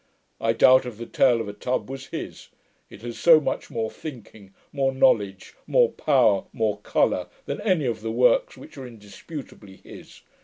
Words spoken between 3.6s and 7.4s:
more thinking, more knowledge, more power, more colour,